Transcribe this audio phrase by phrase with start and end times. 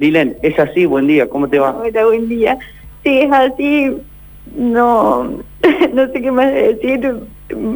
[0.00, 1.74] Lilen, es así, buen día, ¿cómo te va?
[1.76, 2.56] Hola, buen día.
[3.02, 3.96] Sí, es así.
[4.54, 5.24] No,
[5.92, 7.16] no sé qué más decir.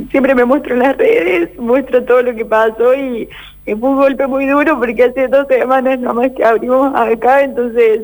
[0.08, 3.29] Siempre me muestro en las redes, muestro todo lo que pasó y,
[3.66, 8.03] y fue un golpe muy duro porque hace dos semanas nomás que abrimos acá, entonces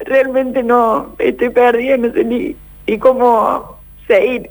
[0.00, 2.54] realmente no estoy perdida, no sé ni,
[2.86, 4.50] ni cómo seguir.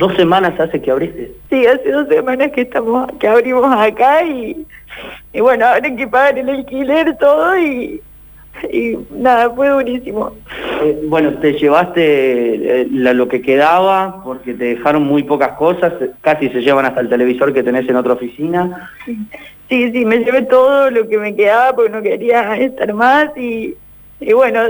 [0.00, 1.30] ¿Dos semanas hace que abriste?
[1.50, 4.66] Sí, hace dos semanas que estamos, que abrimos acá y,
[5.32, 8.02] y bueno, ahora hay que pagar el alquiler todo y,
[8.72, 10.34] y nada, fue durísimo.
[10.82, 12.02] Eh, bueno, te llevaste
[12.82, 17.00] eh, la- lo que quedaba porque te dejaron muy pocas cosas, casi se llevan hasta
[17.00, 18.90] el televisor que tenés en otra oficina.
[19.68, 23.74] Sí, sí, me llevé todo lo que me quedaba porque no quería estar más y,
[24.20, 24.60] y bueno,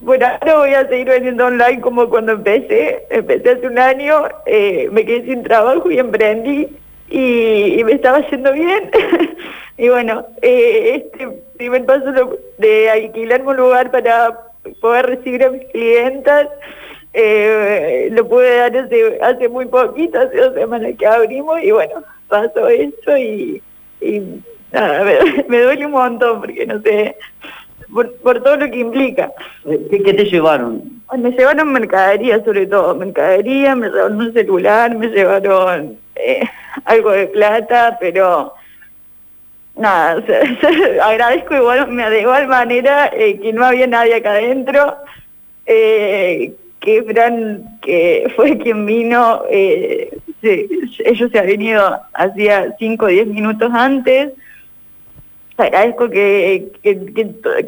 [0.00, 3.02] bueno, ahora voy a seguir vendiendo online como cuando empecé.
[3.10, 6.68] Empecé hace un año, eh, me quedé sin trabajo y emprendí
[7.12, 8.90] y, y me estaba yendo bien.
[9.78, 12.12] y bueno, eh, este primer paso
[12.58, 14.40] de alquilarme un lugar para
[14.80, 16.48] poder recibir a mis clientas
[17.14, 22.02] eh, lo pude dar hace, hace muy poquito, hace dos semanas que abrimos y bueno,
[22.28, 23.62] pasó eso y,
[24.00, 24.22] y
[24.72, 27.16] nada, me, me duele un montón porque no sé,
[27.92, 29.30] por, por todo lo que implica.
[29.64, 31.02] ¿Qué, qué te llevaron?
[31.18, 36.48] Me llevaron mercadería sobre todo, mercadería, me llevaron un celular, me llevaron eh,
[36.84, 38.54] algo de plata, pero
[39.76, 40.22] nada,
[41.02, 44.96] agradezco igual, me de igual manera eh, que no había nadie acá adentro,
[45.66, 53.08] eh, que Fran, que fue quien vino, eh, ellos se habían ido hacía 5 o
[53.08, 54.32] 10 minutos antes,
[55.56, 56.72] agradezco que,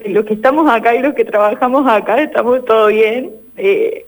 [0.07, 3.31] los que estamos acá y los que trabajamos acá estamos todo bien.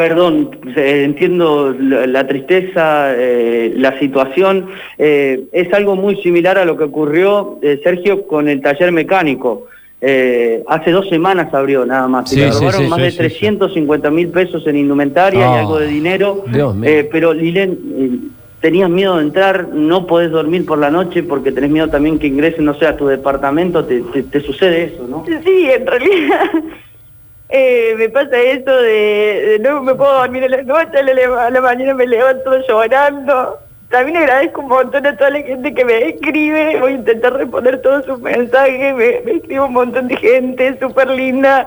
[0.00, 4.66] perdón, eh, entiendo la, la tristeza, eh, la situación.
[4.96, 9.66] Eh, es algo muy similar a lo que ocurrió, eh, Sergio, con el taller mecánico.
[10.00, 12.32] Eh, hace dos semanas abrió nada más.
[12.32, 13.24] y Sí, le sí, robaron sí, más sí, de sí, sí.
[13.40, 16.44] 350 mil pesos en indumentaria y Ah, algo de dinero.
[16.50, 16.88] Dios mío.
[16.90, 18.10] Eh, pero Lilen, eh,
[18.62, 22.26] tenías miedo de entrar, no podés dormir por la noche porque tenés miedo también que
[22.28, 25.24] ingresen, no sé, a tu departamento, te, te- te sucede eso, ¿no?
[25.26, 26.40] sí, en realidad
[27.52, 31.94] eh, me pasa eso de, no me puedo dormir en la noche, a la, mañana
[31.94, 33.58] me levanto llorando.
[33.88, 37.82] También agradezco un montón a toda la gente que me escribe, voy a intentar responder
[37.82, 41.66] todos sus mensajes, me, me un montón de gente súper linda,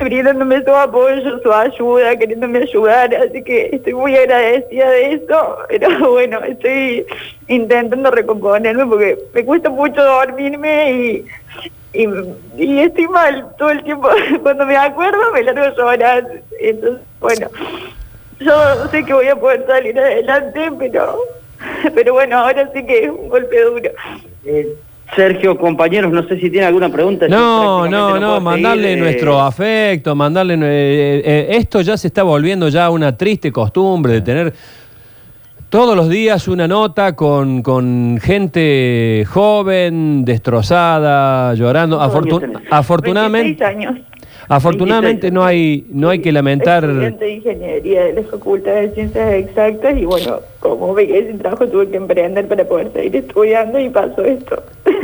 [0.00, 6.10] brindándome su apoyo, su ayuda, queriéndome ayudar, así que estoy muy agradecida de eso, pero
[6.10, 7.06] bueno, estoy
[7.46, 11.24] intentando recomponerme porque me cuesta mucho dormirme y,
[11.92, 12.06] y,
[12.56, 14.08] y estoy mal todo el tiempo,
[14.42, 17.48] cuando me acuerdo me largo a llorar, entonces bueno,
[18.38, 21.18] yo sé que voy a poder salir adelante, pero,
[21.94, 23.90] pero bueno, ahora sí que es un golpe duro.
[24.44, 24.68] Eh,
[25.14, 27.26] Sergio, compañeros, no sé si tiene alguna pregunta.
[27.26, 30.54] No, no, no, mandarle seguir, eh, nuestro afecto, mandarle...
[30.54, 34.54] eh, eh, esto ya se está volviendo ya una triste costumbre de tener
[35.70, 41.96] todos los días una nota con, con gente joven, destrozada, llorando.
[41.96, 44.00] ¿Cuántos años Afortun- afortunadamente, 26 años.
[44.48, 46.84] afortunadamente 26 no hay, no hay que lamentar...
[46.84, 51.38] Estudiante de ingeniería de la Facultad de Ciencias Exactas y bueno, como me quedé sin
[51.38, 54.62] trabajo tuve que emprender para poder seguir estudiando y pasó esto.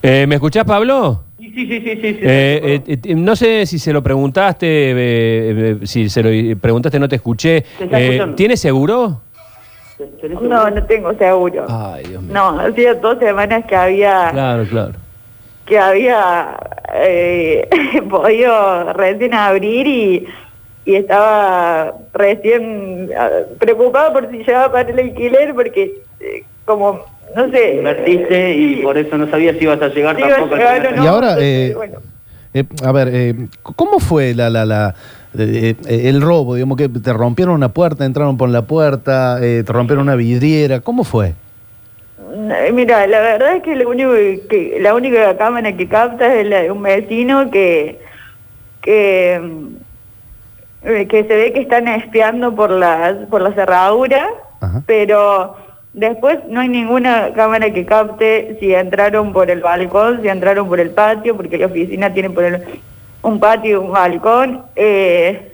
[0.00, 1.24] Eh, ¿Me escuchás, Pablo?
[1.58, 4.94] Sí, sí, sí, sí, sí, Eh, eh, eh, no sé si se lo preguntaste, eh,
[4.96, 7.64] eh, si se lo preguntaste no te escuché.
[7.78, 8.26] Te Eh.
[8.36, 9.22] ¿Tiene seguro?
[10.20, 11.66] ¿Tenés no, no tengo seguro.
[11.68, 12.32] Ay, Dios mío.
[12.32, 14.92] No, hacía dos semanas que había Claro, claro.
[15.66, 16.56] que había
[16.94, 17.68] eh,
[18.08, 20.28] podido recién abrir y,
[20.84, 27.00] y estaba recién ah, preocupada por si llegaba para el alquiler porque eh, como,
[27.36, 27.76] no sé...
[27.76, 30.56] Invertiste y sí, por eso no sabías si ibas a llegar si iba a tampoco.
[30.96, 31.98] no, Y ahora, eh, bueno.
[32.54, 34.94] Eh, a ver, eh, ¿cómo fue la, la, la,
[35.38, 36.54] eh, el robo?
[36.54, 40.80] Digamos que te rompieron una puerta, entraron por la puerta, eh, te rompieron una vidriera.
[40.80, 41.34] ¿Cómo fue?
[42.72, 44.12] Mira, la verdad es que, lo único
[44.48, 48.00] que la única cámara que capta es la de un vecino que
[48.80, 49.40] que,
[50.82, 54.28] que se ve que están espiando por las por la cerradura,
[54.60, 54.82] Ajá.
[54.86, 55.56] pero
[55.98, 60.80] después no hay ninguna cámara que capte si entraron por el balcón, si entraron por
[60.80, 62.62] el patio, porque la oficina tiene por el,
[63.22, 64.62] un patio y un balcón.
[64.76, 65.52] Eh,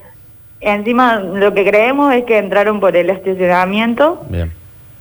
[0.61, 4.51] encima lo que creemos es que entraron por el estacionamiento Bien.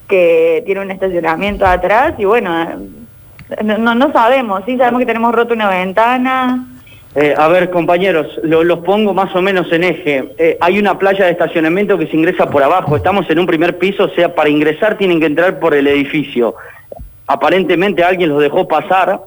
[0.09, 5.35] que tiene un estacionamiento atrás y bueno, eh, no, no sabemos, sí sabemos que tenemos
[5.35, 6.67] roto una ventana.
[7.17, 10.25] Eh, a ver, compañeros, lo- los pongo más o menos en eje.
[10.37, 12.97] Eh, hay una playa de estacionamiento que se ingresa por abajo.
[12.97, 16.55] Estamos en un primer piso, o sea, para ingresar tienen que entrar por el edificio.
[17.27, 19.19] aparentemente alguien los dejó pasar,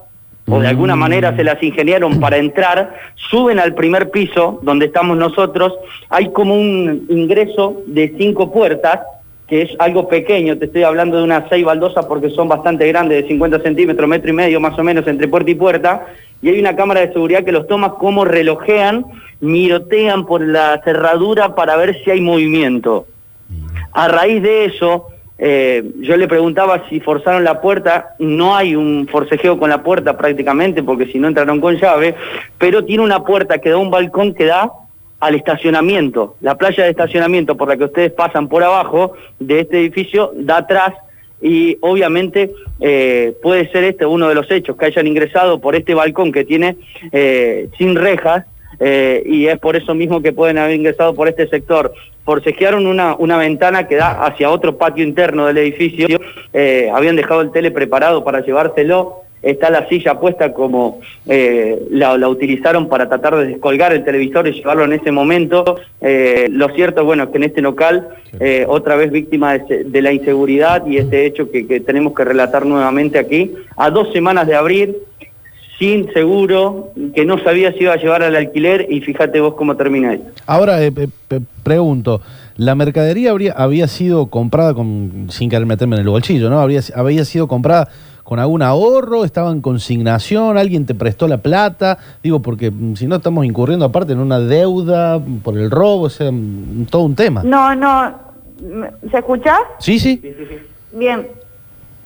[0.47, 0.99] o de alguna Mm.
[0.99, 5.73] manera se las ingeniaron para entrar, suben al primer piso, donde estamos nosotros,
[6.07, 8.99] hay como un ingreso de cinco puertas,
[9.47, 13.23] que es algo pequeño, te estoy hablando de unas seis baldosas porque son bastante grandes,
[13.23, 16.05] de 50 centímetros, metro y medio más o menos entre puerta y puerta,
[16.41, 19.05] y hay una cámara de seguridad que los toma como relojean,
[19.39, 23.07] mirotean por la cerradura para ver si hay movimiento.
[23.91, 25.07] A raíz de eso,
[25.39, 30.17] eh, yo le preguntaba si forzaron la puerta, no hay un forcejeo con la puerta
[30.17, 32.15] prácticamente, porque si no entraron con llave,
[32.57, 34.71] pero tiene una puerta que da un balcón que da
[35.19, 36.35] al estacionamiento.
[36.41, 40.57] La playa de estacionamiento por la que ustedes pasan por abajo de este edificio da
[40.57, 40.93] atrás
[41.41, 45.93] y obviamente eh, puede ser este uno de los hechos, que hayan ingresado por este
[45.93, 46.77] balcón que tiene
[47.11, 48.45] eh, sin rejas
[48.79, 51.93] eh, y es por eso mismo que pueden haber ingresado por este sector.
[52.25, 56.07] Forcejearon una, una ventana que da hacia otro patio interno del edificio,
[56.53, 62.17] eh, habían dejado el tele preparado para llevárselo, está la silla puesta como eh, la,
[62.17, 65.79] la utilizaron para tratar de descolgar el televisor y llevarlo en ese momento.
[66.01, 70.11] Eh, lo cierto, bueno, es que en este local, eh, otra vez víctima de, la
[70.11, 74.55] inseguridad y este hecho que, que tenemos que relatar nuevamente aquí, a dos semanas de
[74.55, 74.95] abrir,
[75.79, 79.75] sin seguro, que no sabía si iba a llevar al alquiler y fíjate vos cómo
[79.75, 80.25] termina esto.
[80.47, 80.79] Ahora,
[81.63, 82.21] pregunto,
[82.55, 86.59] ¿la mercadería habría, había sido comprada con, sin querer meterme en el bolsillo, ¿no?
[86.59, 87.89] Habría, había sido comprada
[88.27, 93.07] con algún ahorro, estaba en consignación, alguien te prestó la plata, digo, porque mm, si
[93.07, 97.15] no estamos incurriendo aparte en una deuda por el robo, o sea, mm, todo un
[97.15, 97.41] tema.
[97.45, 98.13] No, no.
[99.09, 99.55] ¿Se escucha?
[99.79, 100.21] Sí, sí.
[100.91, 101.25] Bien.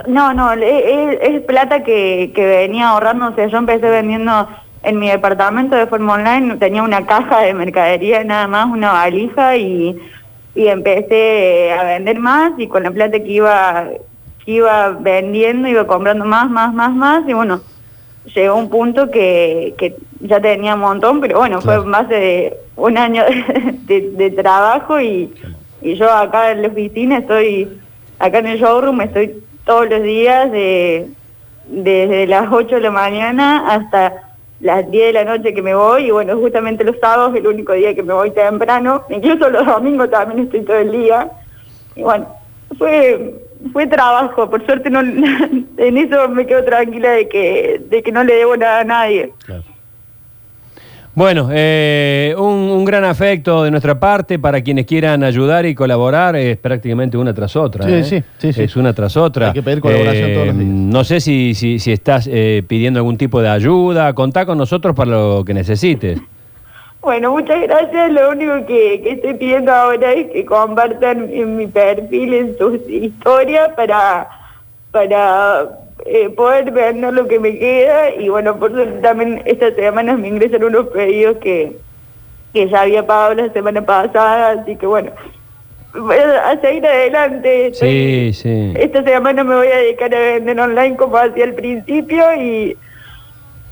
[0.07, 3.29] No, no, es, es plata que, que venía ahorrando.
[3.29, 4.47] O sea, yo empecé vendiendo
[4.83, 9.57] en mi departamento de forma online, tenía una caja de mercadería nada más, una valija
[9.57, 9.99] y,
[10.53, 13.87] y empecé a vender más y con la plata que iba,
[14.55, 17.61] iba vendiendo iba comprando más, más, más, más y bueno,
[18.35, 21.81] llegó un punto que, que ya tenía un montón, pero bueno, Claro.
[21.81, 23.23] fue más de un año
[23.85, 25.33] de, trabajo y,
[25.81, 27.67] y yo acá en la oficina estoy,
[28.19, 31.07] acá en el showroom estoy todos los días de,
[31.67, 34.13] desde las 8 de la mañana hasta
[34.59, 37.47] las 10 de la noche que me voy y bueno, justamente los sábados es el
[37.47, 41.29] único día que me voy temprano, incluso los domingos también estoy todo el día
[41.95, 42.27] y bueno,
[42.77, 43.35] fue
[43.71, 44.99] fue trabajo, por suerte no
[45.77, 49.31] en eso me quedo tranquila de que de que no le debo nada a nadie.
[51.13, 56.37] Bueno, eh, un, un gran afecto de nuestra parte para quienes quieran ayudar y colaborar,
[56.37, 57.85] es prácticamente una tras otra.
[57.85, 58.03] Sí, ¿eh?
[58.05, 58.63] sí, sí, sí.
[58.63, 59.47] Es una tras otra.
[59.47, 60.69] Hay que pedir colaboración todos los días.
[60.69, 64.95] No sé si, si, si estás eh, pidiendo algún tipo de ayuda, contá con nosotros
[64.95, 66.17] para lo que necesites.
[67.01, 68.11] Bueno, muchas gracias.
[68.11, 72.79] Lo único que, que estoy pidiendo ahora es que compartan en mi perfil, en sus
[72.87, 74.29] historias, para,
[74.91, 75.67] para
[76.05, 78.11] eh, poder vender lo que me queda.
[78.11, 81.75] Y bueno, por suerte también esta semana me ingresan unos pedidos que,
[82.53, 84.61] que ya había pagado la semana pasada.
[84.61, 85.11] Así que bueno,
[85.95, 87.73] voy a seguir adelante.
[87.73, 88.73] Sí, sí.
[88.75, 92.77] Esta semana me voy a dedicar a vender online como hacía al principio y...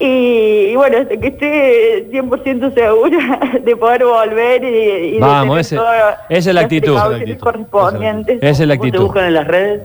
[0.01, 5.47] Y, y bueno, hasta que esté 100% segura de poder volver y, y de Vamos,
[5.47, 6.95] tener ese- todas esa es la las actitud.
[6.95, 7.43] precauciones Esa es la actitud.
[7.43, 8.37] correspondientes.
[8.41, 9.03] Esa es la ¿Cómo te actitud.
[9.05, 9.81] buscan en las redes?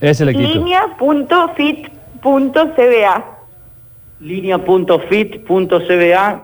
[0.00, 0.54] Esa es la actitud.
[0.54, 3.24] Línea.fit.cba
[4.20, 6.40] Línea.fit.cba